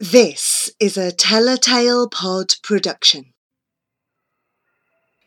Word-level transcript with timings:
This 0.00 0.70
is 0.80 0.96
a 0.96 1.12
Telltale 1.12 2.08
Pod 2.08 2.56
production. 2.64 3.32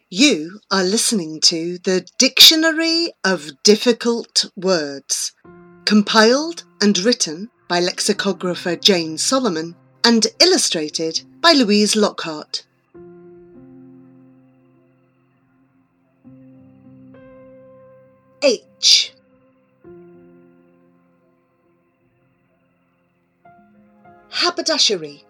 You 0.09 0.59
are 0.70 0.83
listening 0.83 1.40
to 1.43 1.78
the 1.78 2.05
Dictionary 2.17 3.14
of 3.24 3.64
Difficult 3.64 4.43
Words, 4.58 5.32
compiled 5.85 6.66
and 6.82 7.00
written 7.00 7.50
by 7.69 7.80
lexicographer 7.80 8.75
Jane 8.75 9.18
Solomon 9.18 9.73
and 10.04 10.28
illustrated 10.42 11.22
by 11.40 11.54
Louise 11.54 11.96
Lockhart. 11.96 12.66
H 18.42 19.14
Haberdashery. 24.30 25.23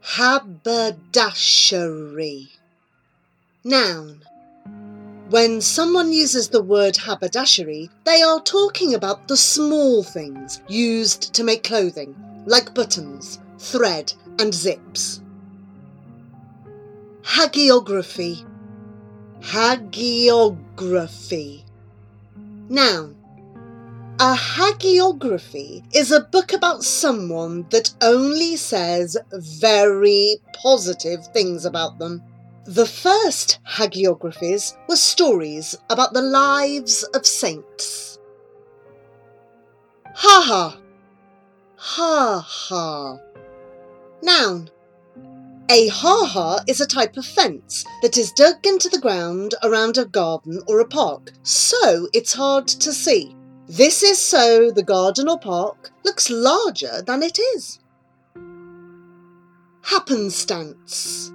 Haberdashery. 0.00 2.48
Noun. 3.64 4.22
When 5.30 5.60
someone 5.60 6.12
uses 6.12 6.48
the 6.48 6.62
word 6.62 6.96
haberdashery, 6.96 7.90
they 8.04 8.22
are 8.22 8.40
talking 8.40 8.94
about 8.94 9.28
the 9.28 9.36
small 9.36 10.02
things 10.02 10.62
used 10.68 11.34
to 11.34 11.44
make 11.44 11.64
clothing, 11.64 12.14
like 12.46 12.72
buttons, 12.72 13.38
thread, 13.58 14.14
and 14.38 14.54
zips. 14.54 15.20
Hagiography. 17.22 18.46
Hagiography. 19.40 21.64
Noun. 22.70 23.17
A 24.20 24.34
hagiography 24.34 25.84
is 25.94 26.10
a 26.10 26.18
book 26.18 26.52
about 26.52 26.82
someone 26.82 27.66
that 27.70 27.94
only 28.02 28.56
says 28.56 29.16
very 29.32 30.38
positive 30.60 31.24
things 31.28 31.64
about 31.64 32.00
them. 32.00 32.24
The 32.64 32.84
first 32.84 33.60
hagiographies 33.64 34.76
were 34.88 34.96
stories 34.96 35.76
about 35.88 36.14
the 36.14 36.22
lives 36.22 37.04
of 37.14 37.24
saints. 37.24 38.18
Ha 40.16 40.42
ha. 40.44 40.80
Ha 41.76 42.44
ha. 42.44 43.18
Noun. 44.20 44.68
A 45.70 45.86
ha 45.86 46.24
ha 46.24 46.58
is 46.66 46.80
a 46.80 46.86
type 46.88 47.16
of 47.16 47.24
fence 47.24 47.84
that 48.02 48.18
is 48.18 48.32
dug 48.32 48.66
into 48.66 48.88
the 48.88 48.98
ground 48.98 49.54
around 49.62 49.96
a 49.96 50.04
garden 50.04 50.60
or 50.66 50.80
a 50.80 50.88
park, 50.88 51.30
so 51.44 52.08
it's 52.12 52.32
hard 52.32 52.66
to 52.66 52.92
see. 52.92 53.36
This 53.68 54.02
is 54.02 54.18
so 54.18 54.70
the 54.70 54.82
garden 54.82 55.28
or 55.28 55.38
park 55.38 55.90
looks 56.02 56.30
larger 56.30 57.02
than 57.02 57.22
it 57.22 57.38
is. 57.38 57.78
Happenstance. 59.82 61.30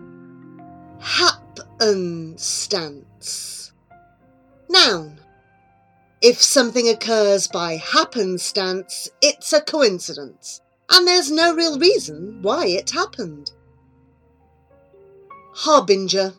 Happenstance. 0.99 3.71
Noun. 4.67 5.19
If 6.23 6.41
something 6.41 6.89
occurs 6.89 7.47
by 7.47 7.75
happenstance, 7.75 9.11
it's 9.21 9.53
a 9.53 9.61
coincidence, 9.61 10.59
and 10.89 11.05
there's 11.05 11.29
no 11.29 11.53
real 11.53 11.77
reason 11.77 12.39
why 12.41 12.65
it 12.65 12.89
happened. 12.89 13.51
Harbinger. 15.53 16.33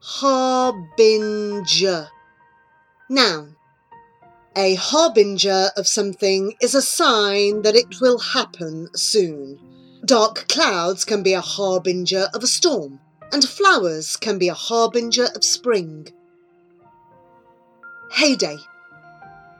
Harbinger. 0.00 2.10
Noun. 3.08 3.56
A 4.56 4.76
harbinger 4.76 5.70
of 5.76 5.88
something 5.88 6.54
is 6.60 6.76
a 6.76 6.82
sign 6.82 7.62
that 7.62 7.74
it 7.74 8.00
will 8.00 8.18
happen 8.18 8.88
soon. 8.94 9.58
Dark 10.04 10.46
clouds 10.48 11.04
can 11.04 11.24
be 11.24 11.32
a 11.32 11.40
harbinger 11.40 12.28
of 12.32 12.44
a 12.44 12.46
storm, 12.46 13.00
and 13.32 13.42
flowers 13.42 14.16
can 14.16 14.38
be 14.38 14.48
a 14.48 14.54
harbinger 14.54 15.26
of 15.34 15.42
spring. 15.42 16.06
Heyday. 18.12 18.58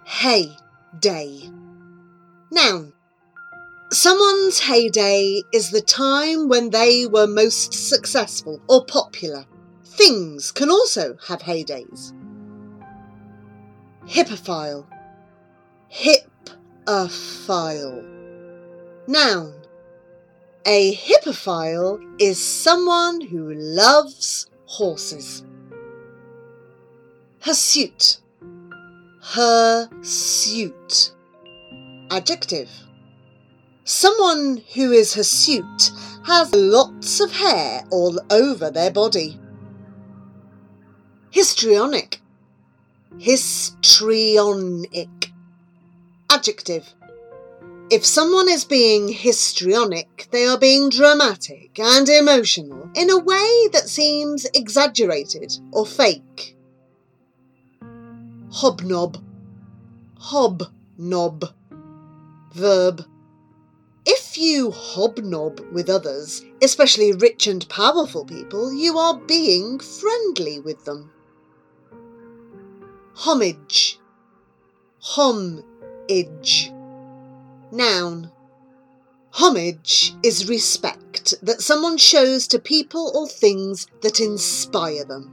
Heyday. 0.05 1.51
Noun. 2.53 2.93
Someone's 3.91 4.61
heyday 4.61 5.43
is 5.53 5.71
the 5.71 5.81
time 5.81 6.49
when 6.49 6.71
they 6.71 7.07
were 7.07 7.27
most 7.27 7.75
successful 7.75 8.61
or 8.69 8.85
popular. 8.85 9.45
Things 9.85 10.53
can 10.53 10.71
also 10.71 11.17
have 11.27 11.41
heydays. 11.41 12.13
Hippophile. 14.07 14.87
Hippophile. 15.91 18.05
Noun. 19.07 19.55
A 20.67 20.95
hippophile 20.95 22.01
is 22.19 22.43
someone 22.43 23.21
who 23.21 23.53
loves 23.55 24.49
horses. 24.67 25.45
Hirsute. 27.41 28.21
Hirsute. 29.21 31.13
Adjective. 32.11 32.71
Someone 33.85 34.63
who 34.75 34.93
is 34.93 35.15
hirsute 35.15 35.91
has 36.27 36.55
lots 36.55 37.21
of 37.21 37.33
hair 37.33 37.85
all 37.91 38.19
over 38.31 38.71
their 38.71 38.91
body. 38.91 39.39
Histrionic. 41.31 42.21
Histrionic. 43.19 45.09
Adjective. 46.31 46.93
If 47.91 48.05
someone 48.05 48.49
is 48.49 48.65
being 48.65 49.09
histrionic, 49.09 50.27
they 50.31 50.47
are 50.47 50.59
being 50.59 50.89
dramatic 50.89 51.79
and 51.79 52.09
emotional 52.09 52.91
in 52.95 53.11
a 53.11 53.19
way 53.19 53.69
that 53.73 53.89
seems 53.89 54.47
exaggerated 54.55 55.53
or 55.71 55.87
fake. 55.87 56.57
Hobnob. 58.51 59.23
Hobnob. 60.19 61.53
Verb. 62.53 63.05
If 64.07 64.37
you 64.37 64.71
hobnob 64.71 65.61
with 65.73 65.89
others, 65.89 66.43
especially 66.63 67.13
rich 67.13 67.47
and 67.47 67.69
powerful 67.69 68.25
people, 68.25 68.73
you 68.75 68.99
are 68.99 69.19
being 69.21 69.79
friendly 69.79 70.59
with 70.61 70.85
them. 70.85 71.11
Homage. 73.17 74.01
Homage. 75.01 76.73
Noun. 77.71 78.33
Homage 79.31 80.15
is 80.23 80.49
respect 80.49 81.35
that 81.43 81.61
someone 81.61 81.97
shows 81.97 82.49
to 82.49 82.59
people 82.59 83.13
or 83.15 83.29
things 83.29 83.87
that 84.03 84.19
inspire 84.21 85.05
them. 85.05 85.31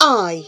I. 0.10 0.46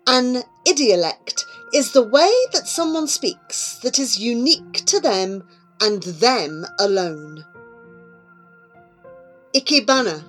An 0.08 0.44
idiolect 0.68 1.46
is 1.74 1.94
the 1.94 2.04
way 2.04 2.30
that 2.52 2.68
someone 2.68 3.08
speaks 3.08 3.78
that 3.78 3.98
is 3.98 4.20
unique 4.20 4.86
to 4.88 5.00
them 5.00 5.48
and 5.80 6.04
them 6.04 6.66
alone. 6.78 7.46
Ikebana. 9.56 10.22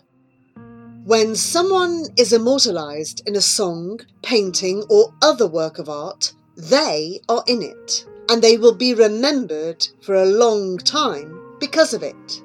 When 1.06 1.36
someone 1.36 2.06
is 2.18 2.32
immortalized 2.32 3.24
in 3.28 3.36
a 3.36 3.42
song, 3.42 4.00
painting, 4.22 4.84
or 4.90 5.14
other 5.22 5.48
work 5.48 5.80
of 5.80 5.90
art, 5.90 6.34
they 6.56 7.20
are 7.28 7.44
in 7.48 7.62
it, 7.62 8.06
and 8.30 8.42
they 8.42 8.58
will 8.58 8.76
be 8.76 8.94
remembered 8.94 9.86
for 10.02 10.16
a 10.16 10.26
long 10.26 10.78
time 10.78 11.58
because 11.60 11.94
of 11.94 12.04
it. 12.04 12.42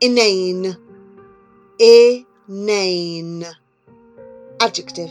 Inane. 0.00 0.76
Inane. 1.78 3.44
Adjective. 4.60 5.10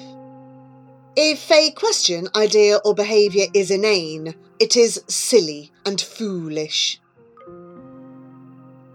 If 1.16 1.52
a 1.52 1.70
question, 1.72 2.30
idea, 2.36 2.78
or 2.84 2.96
behaviour 2.96 3.46
is 3.54 3.70
inane, 3.70 4.34
it 4.58 4.76
is 4.76 5.04
silly 5.08 5.72
and 5.86 6.02
foolish. 6.02 7.00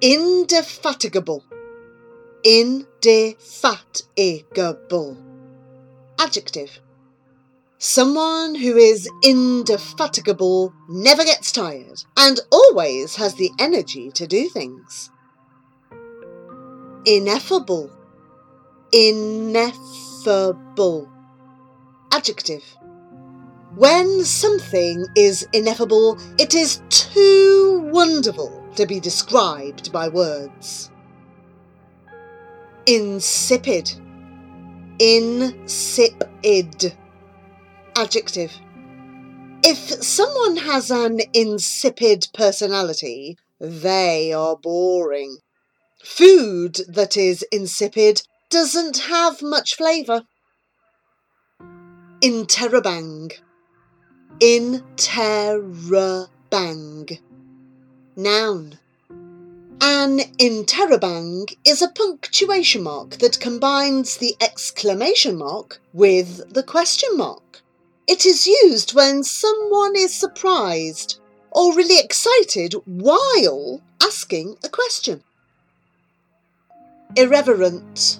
Indefatigable. 0.01 1.43
Indefatigable. 2.45 5.17
Adjective. 6.21 6.79
Someone 7.79 8.55
who 8.55 8.77
is 8.77 9.11
indefatigable 9.25 10.73
never 10.89 11.25
gets 11.25 11.51
tired 11.51 12.05
and 12.17 12.39
always 12.53 13.17
has 13.17 13.35
the 13.35 13.51
energy 13.59 14.13
to 14.13 14.29
do 14.29 14.49
things. 14.49 15.11
Ineffable. 17.05 17.91
Ineffable. 18.93 19.81
Adjective. 22.13 22.63
When 23.75 24.25
something 24.25 25.05
is 25.17 25.45
ineffable, 25.53 26.17
it 26.39 26.55
is 26.55 26.81
too 26.89 27.81
wonderful 27.93 28.58
to 28.77 28.87
be 28.87 29.01
described 29.01 29.93
by 29.93 30.09
words. 30.09 30.91
Insipid. 32.87 33.93
Insipid. 34.99 36.95
Adjective. 37.97 38.53
If 39.63 39.79
someone 40.03 40.57
has 40.57 40.91
an 40.91 41.21
insipid 41.35 42.29
personality, 42.33 43.37
they 43.61 44.33
are 44.33 44.57
boring. 44.57 45.39
Food 46.03 46.81
that 46.89 47.17
is 47.17 47.45
insipid 47.51 48.23
doesn't 48.51 48.99
have 48.99 49.43
much 49.43 49.75
flavour. 49.77 50.23
Interrobang. 52.23 53.33
Interrobang. 54.41 54.89
Noun. 58.19 58.79
An 59.81 60.19
interrobang 60.41 61.55
is 61.65 61.81
a 61.81 61.89
punctuation 61.89 62.83
mark 62.83 63.11
that 63.19 63.39
combines 63.39 64.17
the 64.17 64.35
exclamation 64.41 65.39
mark 65.39 65.81
with 65.93 66.53
the 66.53 66.65
question 66.65 67.17
mark. 67.17 67.63
It 68.09 68.27
is 68.27 68.49
used 68.49 68.93
when 68.93 69.23
someone 69.23 69.95
is 69.95 70.13
surprised 70.13 71.21
or 71.53 71.77
really 71.77 72.01
excited 72.01 72.75
while 72.87 73.83
asking 74.03 74.57
a 74.65 74.69
question. 74.69 75.23
Irreverent. 77.15 78.19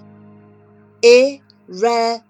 Irreverent. 1.03 2.23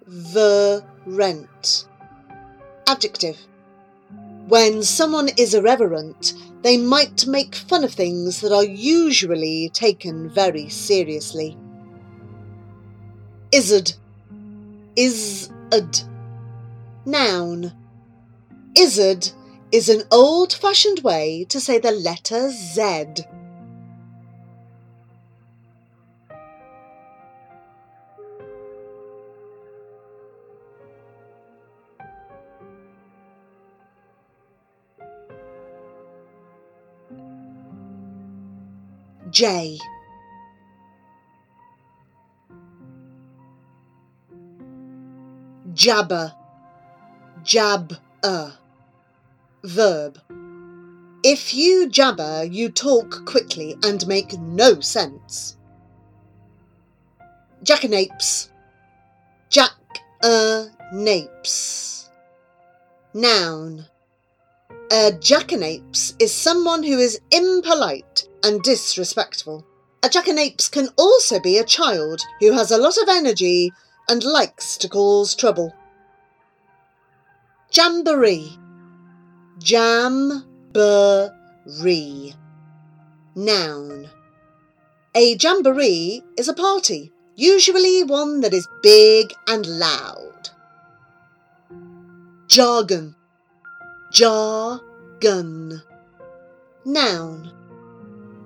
Adjective. 2.87 3.37
When 4.47 4.83
someone 4.83 5.29
is 5.37 5.53
irreverent, 5.53 6.33
they 6.63 6.77
might 6.77 7.27
make 7.27 7.55
fun 7.55 7.85
of 7.85 7.93
things 7.93 8.41
that 8.41 8.53
are 8.53 8.65
usually 8.65 9.71
taken 9.73 10.29
very 10.29 10.69
seriously. 10.69 11.57
Izzard. 13.53 13.93
Is-ad. 14.97 16.01
Noun. 17.07 17.73
Izzard 18.77 19.31
is 19.71 19.89
an 19.89 20.03
old 20.11 20.53
fashioned 20.53 21.01
way 21.01 21.45
to 21.49 21.61
say 21.61 21.79
the 21.79 21.93
letter 21.93 22.51
Z. 22.51 23.05
J. 39.31 39.79
Jabber. 45.75 46.33
Jab-er. 47.43 48.53
Verb. 49.65 50.21
If 51.25 51.53
you 51.53 51.89
jabber, 51.89 52.45
you 52.45 52.69
talk 52.71 53.27
quickly 53.27 53.77
and 53.83 54.07
make 54.07 54.39
no 54.39 54.81
sense. 54.81 55.57
Jackanapes. 57.65 58.51
Jack-a-napes. 59.51 60.69
Noun. 63.15 63.85
A 64.91 65.11
jackanapes 65.13 66.15
is 66.21 66.33
someone 66.33 66.83
who 66.83 66.99
is 66.99 67.21
impolite 67.31 68.28
and 68.43 68.63
disrespectful. 68.63 69.67
A 70.03 70.09
jackanapes 70.09 70.71
can 70.71 70.89
also 70.97 71.41
be 71.41 71.59
a 71.59 71.65
child 71.65 72.23
who 72.41 72.53
has 72.53 72.71
a 72.71 72.79
lot 72.79 72.97
of 72.97 73.09
energy 73.09 73.73
and 74.09 74.23
likes 74.23 74.77
to 74.79 74.89
cause 74.89 75.35
trouble. 75.35 75.75
Jamboree. 77.73 78.57
Jamboree. 79.61 80.35
Noun. 83.35 84.11
A 85.15 85.37
jamboree 85.37 86.23
is 86.37 86.49
a 86.49 86.55
party, 86.55 87.13
usually 87.35 88.05
one 88.05 88.41
that 88.41 88.55
is 88.55 88.69
big 88.83 89.35
and 89.49 89.67
loud. 89.67 90.51
Jargon. 92.47 93.15
Jargon. 94.13 95.83
Noun. 96.85 97.58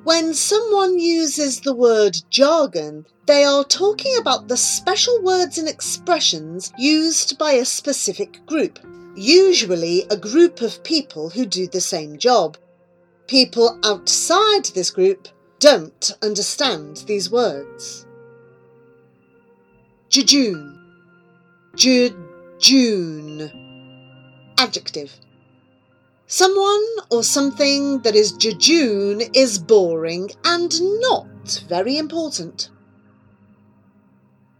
When 0.04 0.34
someone 0.34 0.98
uses 0.98 1.60
the 1.60 1.74
word 1.74 2.16
jargon, 2.28 3.06
they 3.26 3.44
are 3.44 3.62
talking 3.62 4.16
about 4.18 4.48
the 4.48 4.56
special 4.56 5.22
words 5.22 5.58
and 5.58 5.68
expressions 5.68 6.72
used 6.76 7.38
by 7.38 7.52
a 7.52 7.64
specific 7.64 8.44
group, 8.44 8.80
usually 9.14 10.04
a 10.10 10.16
group 10.16 10.60
of 10.60 10.82
people 10.82 11.30
who 11.30 11.46
do 11.46 11.68
the 11.68 11.80
same 11.80 12.18
job. 12.18 12.56
People 13.28 13.78
outside 13.84 14.64
this 14.74 14.90
group 14.90 15.28
don't 15.60 16.10
understand 16.20 17.04
these 17.06 17.30
words. 17.30 18.04
Jejune. 20.08 20.80
Jejune. 21.76 23.50
Adjective. 24.58 25.12
Someone 26.34 26.86
or 27.10 27.22
something 27.22 28.00
that 28.04 28.16
is 28.16 28.32
jejune 28.32 29.20
is 29.34 29.58
boring 29.58 30.30
and 30.46 30.72
not 31.02 31.62
very 31.68 31.98
important. 31.98 32.70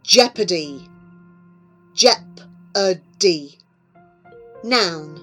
Jeopardy. 0.03 0.87
Jeopardy. 1.95 3.57
Noun. 4.63 5.19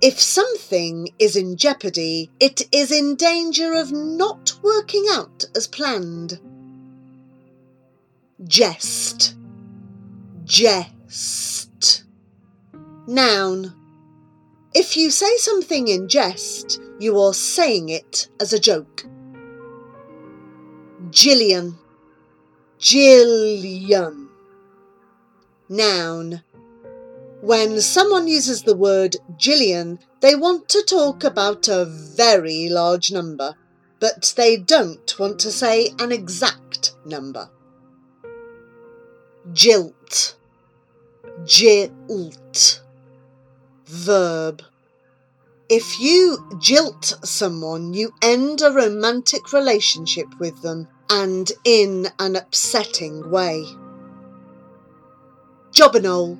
If 0.00 0.18
something 0.22 1.10
is 1.18 1.36
in 1.36 1.58
jeopardy, 1.58 2.30
it 2.40 2.62
is 2.72 2.90
in 2.90 3.14
danger 3.16 3.74
of 3.74 3.92
not 3.92 4.54
working 4.62 5.04
out 5.10 5.44
as 5.54 5.66
planned. 5.66 6.40
Jest. 8.42 9.34
Jest. 10.46 12.04
Noun. 13.06 13.81
If 14.74 14.96
you 14.96 15.10
say 15.10 15.36
something 15.36 15.88
in 15.88 16.08
jest, 16.08 16.80
you 16.98 17.18
are 17.20 17.34
saying 17.34 17.90
it 17.90 18.28
as 18.40 18.54
a 18.54 18.58
joke. 18.58 19.04
Jillion. 21.10 21.74
Jillion. 22.80 24.28
Noun. 25.68 26.42
When 27.42 27.80
someone 27.82 28.28
uses 28.28 28.62
the 28.62 28.76
word 28.76 29.16
Jillion, 29.36 29.98
they 30.20 30.34
want 30.34 30.68
to 30.70 30.82
talk 30.82 31.22
about 31.22 31.68
a 31.68 31.84
very 31.84 32.70
large 32.70 33.12
number, 33.12 33.56
but 34.00 34.32
they 34.36 34.56
don't 34.56 35.18
want 35.18 35.38
to 35.40 35.50
say 35.50 35.90
an 35.98 36.12
exact 36.12 36.94
number. 37.04 37.50
Jilt. 39.52 40.36
Jilt 41.44 42.81
verb. 43.92 44.62
If 45.68 46.00
you 46.00 46.38
jilt 46.54 47.24
someone, 47.24 47.94
you 47.94 48.12
end 48.22 48.62
a 48.62 48.72
romantic 48.72 49.52
relationship 49.52 50.26
with 50.38 50.62
them 50.62 50.88
and 51.10 51.52
in 51.64 52.08
an 52.18 52.36
upsetting 52.36 53.30
way. 53.30 53.64
Jobbernowl. 55.72 56.38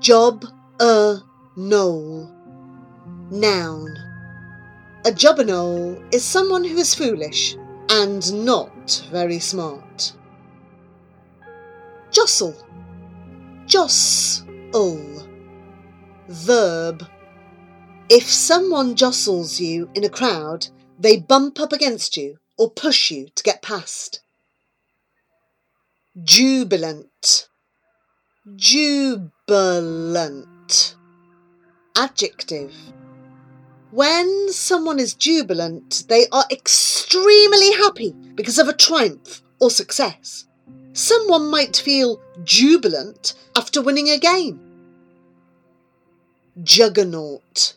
Job 0.00 0.44
a 0.80 1.18
knoll. 1.56 2.30
Noun. 3.30 3.96
A 5.04 5.10
jobbernowl 5.10 6.02
is 6.14 6.24
someone 6.24 6.64
who 6.64 6.76
is 6.78 6.94
foolish 6.94 7.56
and 7.90 8.44
not 8.44 9.06
very 9.10 9.38
smart. 9.38 10.12
Jostle. 12.10 12.56
Jostle 13.66 15.23
verb. 16.28 17.06
If 18.08 18.30
someone 18.30 18.96
jostles 18.96 19.60
you 19.60 19.88
in 19.94 20.04
a 20.04 20.08
crowd, 20.08 20.68
they 20.98 21.16
bump 21.16 21.58
up 21.60 21.72
against 21.72 22.16
you 22.16 22.38
or 22.56 22.70
push 22.70 23.10
you 23.10 23.28
to 23.34 23.42
get 23.42 23.62
past. 23.62 24.20
Jubilant. 26.22 27.48
Jubilant. 28.56 29.24
Adjective. 31.96 32.74
When 33.90 34.52
someone 34.52 34.98
is 34.98 35.14
jubilant, 35.14 36.04
they 36.08 36.26
are 36.30 36.44
extremely 36.50 37.72
happy 37.72 38.12
because 38.34 38.58
of 38.58 38.68
a 38.68 38.72
triumph 38.72 39.42
or 39.60 39.70
success. 39.70 40.46
Someone 40.92 41.50
might 41.50 41.76
feel 41.76 42.20
jubilant 42.44 43.34
after 43.56 43.80
winning 43.80 44.10
a 44.10 44.18
game. 44.18 44.63
Juggernaut. 46.62 47.74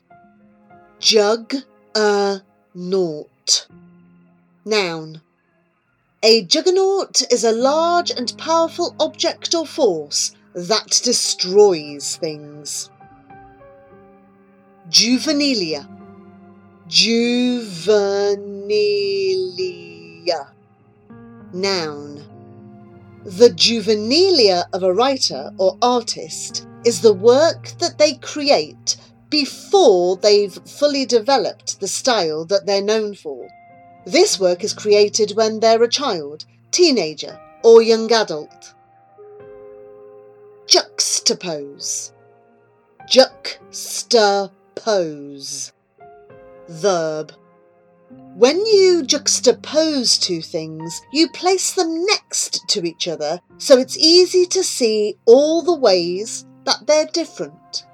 Jug 1.00 1.56
a 1.96 2.42
naught. 2.76 3.68
Noun. 4.66 5.22
A 6.22 6.44
juggernaut 6.44 7.24
is 7.32 7.44
a 7.44 7.52
large 7.52 8.12
and 8.12 8.38
powerful 8.38 8.96
object 9.00 9.56
or 9.56 9.66
force 9.66 10.36
that 10.54 11.02
destroys 11.04 12.18
things. 12.18 12.92
Juvenilia. 14.92 15.88
Juvenilia. 16.88 17.58
Noun. 21.52 22.24
The 23.26 23.50
juvenilia 23.50 24.66
of 24.72 24.84
a 24.84 24.94
writer 24.94 25.52
or 25.58 25.80
artist 25.82 26.67
is 26.86 27.02
the 27.02 27.14
work 27.14 27.70
that 27.80 27.98
they 27.98 28.14
create 28.16 28.98
before 29.30 30.16
they've 30.18 30.54
fully 30.54 31.06
developed 31.06 31.80
the 31.80 31.88
style 31.88 32.46
that 32.46 32.66
they're 32.66 32.82
known 32.82 33.14
for. 33.14 33.48
This 34.06 34.40
work 34.40 34.64
is 34.64 34.74
created 34.74 35.34
when 35.36 35.60
they're 35.60 35.84
a 35.84 35.90
child, 35.90 36.46
teenager, 36.72 37.40
or 37.64 37.82
young 37.82 38.12
adult. 38.12 38.74
Juxtapose. 40.68 42.14
Juxtapose. 43.10 44.52
Verb. 46.70 47.34
When 48.36 48.66
you 48.66 49.04
juxtapose 49.04 50.22
two 50.22 50.42
things, 50.42 51.02
you 51.12 51.30
place 51.30 51.74
them 51.74 52.06
next 52.06 52.66
to 52.70 52.86
each 52.86 53.08
other 53.08 53.42
so 53.58 53.78
it's 53.78 53.98
easy 53.98 54.46
to 54.46 54.64
see 54.64 55.18
all 55.26 55.62
the 55.62 55.76
ways 55.76 56.46
that 56.68 56.86
they're 56.86 57.06
different. 57.06 57.86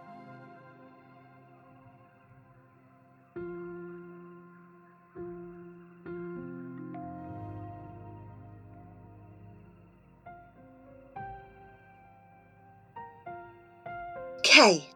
K. 14.42 14.90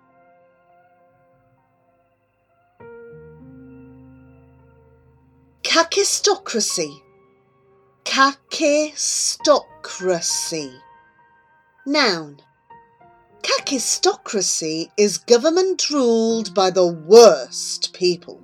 Kakistocracy. 5.61 7.03
Kakistocracy. 8.03 10.81
Noun. 11.85 12.41
Kakistocracy 13.47 14.91
is 14.97 15.17
government 15.19 15.89
ruled 15.89 16.53
by 16.53 16.69
the 16.69 16.85
worst 16.85 17.93
people. 17.93 18.41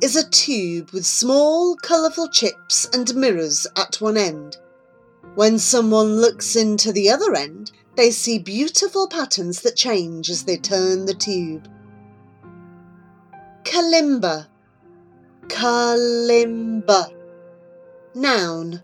is 0.00 0.14
a 0.14 0.30
tube 0.30 0.92
with 0.92 1.04
small 1.04 1.74
colourful 1.74 2.28
chips 2.28 2.88
and 2.92 3.12
mirrors 3.16 3.66
at 3.76 4.00
one 4.00 4.16
end. 4.16 4.58
When 5.34 5.58
someone 5.58 6.20
looks 6.20 6.54
into 6.54 6.92
the 6.92 7.10
other 7.10 7.34
end, 7.34 7.72
they 7.96 8.12
see 8.12 8.38
beautiful 8.38 9.08
patterns 9.08 9.62
that 9.62 9.74
change 9.74 10.30
as 10.30 10.44
they 10.44 10.56
turn 10.56 11.06
the 11.06 11.14
tube. 11.14 11.68
Kalimba. 13.70 14.48
Kalimba. 15.46 17.12
Noun. 18.16 18.82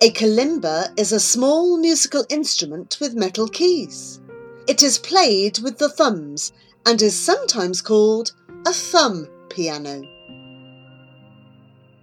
A 0.00 0.10
kalimba 0.10 0.92
is 0.98 1.12
a 1.12 1.20
small 1.20 1.78
musical 1.78 2.26
instrument 2.28 2.98
with 3.00 3.14
metal 3.14 3.46
keys. 3.46 4.20
It 4.66 4.82
is 4.82 4.98
played 4.98 5.60
with 5.60 5.78
the 5.78 5.88
thumbs 5.88 6.52
and 6.84 7.00
is 7.00 7.16
sometimes 7.16 7.80
called 7.80 8.32
a 8.66 8.72
thumb 8.72 9.28
piano. 9.50 10.02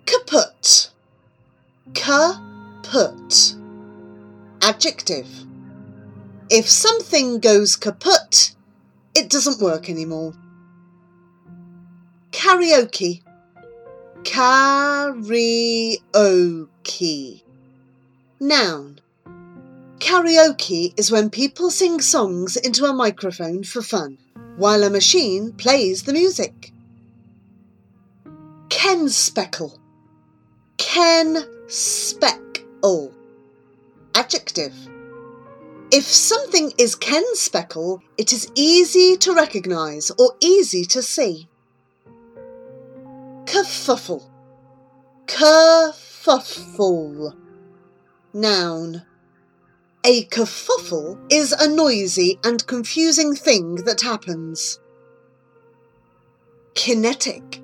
Kaput. 0.05 0.89
Kaput. 1.91 3.55
Adjective. 4.61 5.27
If 6.49 6.69
something 6.69 7.39
goes 7.39 7.75
kaput, 7.75 8.55
it 9.13 9.29
doesn't 9.29 9.61
work 9.61 9.89
anymore. 9.89 10.33
Karaoke. 12.33 13.21
Karaoke. 14.23 15.93
Noun. 18.39 18.99
Karaoke 19.99 20.93
is 20.97 21.11
when 21.11 21.29
people 21.29 21.69
sing 21.69 22.01
songs 22.01 22.57
into 22.57 22.85
a 22.85 22.93
microphone 22.93 23.63
for 23.63 23.81
fun, 23.81 24.17
while 24.57 24.83
a 24.83 24.89
machine 24.89 25.53
plays 25.53 26.03
the 26.03 26.11
music. 26.11 26.73
Kenspeckle. 28.67 29.77
Ken 30.77 31.37
speckle. 31.67 33.13
Adjective. 34.15 34.73
If 35.91 36.05
something 36.05 36.73
is 36.79 36.95
Ken 36.95 37.23
speckle, 37.35 38.01
it 38.17 38.33
is 38.33 38.51
easy 38.55 39.15
to 39.17 39.35
recognise 39.35 40.11
or 40.17 40.35
easy 40.41 40.83
to 40.85 41.03
see. 41.03 41.47
Kerfuffle. 43.45 44.23
Kerfuffle. 45.25 45.93
Noun. 48.33 49.03
A 50.05 50.25
kerfuffle 50.25 51.17
is 51.31 51.51
a 51.53 51.69
noisy 51.69 52.39
and 52.43 52.67
confusing 52.67 53.35
thing 53.35 53.75
that 53.85 54.01
happens. 54.01 54.79
Kinetic. 56.75 57.61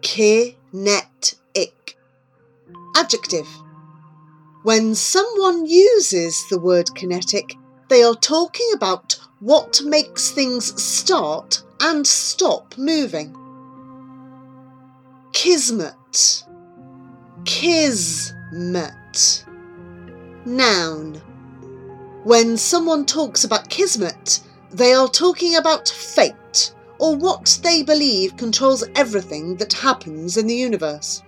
Kinetic. 0.00 1.98
Adjective. 2.96 3.48
When 4.62 4.94
someone 4.94 5.66
uses 5.66 6.42
the 6.48 6.58
word 6.58 6.94
kinetic, 6.94 7.56
they 7.90 8.02
are 8.02 8.14
talking 8.14 8.70
about 8.74 9.18
what 9.40 9.82
makes 9.84 10.30
things 10.30 10.80
start 10.82 11.62
and 11.80 12.06
stop 12.06 12.78
moving. 12.78 13.36
Kismet. 15.34 16.44
Kismet. 17.44 19.44
Noun. 20.46 21.20
When 22.22 22.56
someone 22.56 23.04
talks 23.04 23.44
about 23.44 23.68
kismet, 23.68 24.40
they 24.70 24.94
are 24.94 25.08
talking 25.08 25.56
about 25.56 25.88
fate 25.88 26.72
or 26.98 27.16
what 27.16 27.58
they 27.62 27.82
believe 27.82 28.36
controls 28.36 28.84
everything 28.94 29.56
that 29.56 29.72
happens 29.72 30.36
in 30.36 30.46
the 30.46 30.54
universe. 30.54 31.22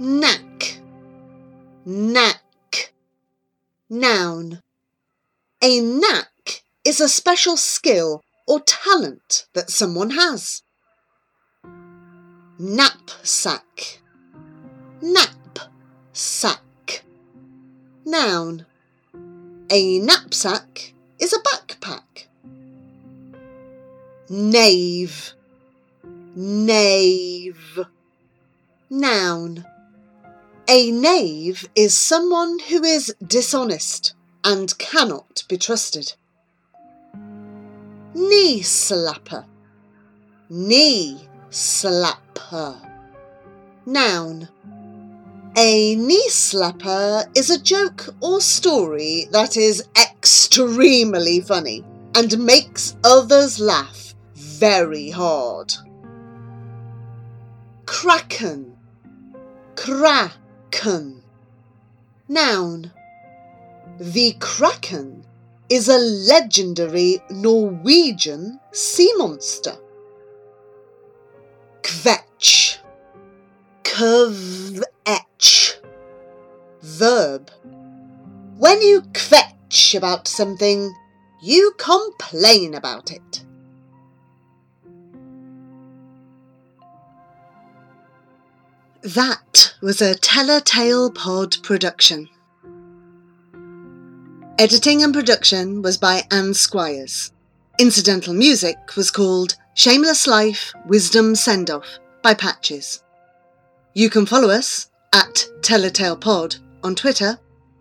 Knack. 0.00 0.80
Knack. 1.84 2.94
Noun. 3.90 4.62
A 5.62 5.80
knack 5.80 6.62
is 6.84 7.00
a 7.00 7.08
special 7.08 7.56
skill 7.56 8.22
or 8.46 8.60
talent 8.60 9.46
that 9.52 9.70
someone 9.70 10.10
has. 10.10 10.62
Knapsack. 12.60 14.00
Knapsack. 15.00 15.44
Noun. 18.04 18.66
A 19.70 20.00
knapsack 20.00 20.92
is 21.20 21.32
a 21.32 21.38
backpack. 21.38 22.26
Knave. 24.28 25.34
Knave. 26.34 27.86
Noun. 28.90 29.64
A 30.68 30.90
knave 30.90 31.68
is 31.76 31.96
someone 31.96 32.58
who 32.58 32.82
is 32.82 33.14
dishonest 33.24 34.14
and 34.42 34.76
cannot 34.78 35.44
be 35.48 35.56
trusted. 35.56 36.14
Knee 38.14 38.62
slapper. 38.62 39.44
Knee 40.50 41.27
slapper. 41.50 42.76
Noun. 43.86 44.48
A 45.56 45.96
knee 45.96 46.28
slapper 46.28 47.26
is 47.36 47.50
a 47.50 47.60
joke 47.60 48.14
or 48.20 48.40
story 48.40 49.26
that 49.32 49.56
is 49.56 49.82
extremely 50.00 51.40
funny 51.40 51.84
and 52.14 52.38
makes 52.38 52.96
others 53.02 53.58
laugh 53.58 54.14
very 54.34 55.10
hard. 55.10 55.72
Kraken. 57.86 58.76
Kraken. 59.74 61.22
Noun. 62.28 62.92
The 63.98 64.36
Kraken 64.38 65.24
is 65.68 65.88
a 65.88 65.98
legendary 65.98 67.22
Norwegian 67.30 68.60
sea 68.72 69.12
monster. 69.16 69.76
Kvetch. 72.08 72.78
Kvetch 73.84 75.74
Verb. 76.80 77.50
When 78.56 78.80
you 78.80 79.02
kvetch 79.12 79.94
about 79.94 80.26
something, 80.26 80.94
you 81.42 81.74
complain 81.76 82.74
about 82.74 83.10
it. 83.10 83.44
That 89.02 89.74
was 89.82 90.00
a 90.00 90.14
Telltale 90.14 91.10
Pod 91.10 91.58
production. 91.62 92.30
Editing 94.58 95.02
and 95.02 95.12
production 95.12 95.82
was 95.82 95.98
by 95.98 96.22
Anne 96.30 96.54
Squires. 96.54 97.32
Incidental 97.78 98.32
music 98.32 98.96
was 98.96 99.10
called 99.10 99.56
Shameless 99.78 100.26
Life 100.26 100.74
Wisdom 100.86 101.34
Send 101.36 101.70
Off 101.70 101.86
by 102.20 102.34
Patches. 102.34 103.04
You 103.94 104.10
can 104.10 104.26
follow 104.26 104.50
us 104.50 104.90
at 105.14 105.46
TelltalePod 105.60 106.58
on 106.82 106.96
Twitter, 106.96 107.38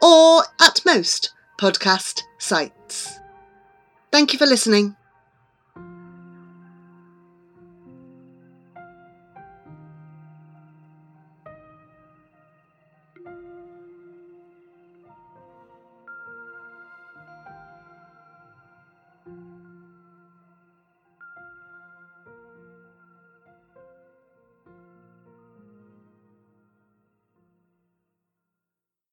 or 0.00 0.42
at 0.62 0.80
most 0.86 1.34
podcast 1.60 2.22
sites. 2.38 3.18
Thank 4.10 4.32
you 4.32 4.38
for 4.38 4.46
listening. 4.46 4.96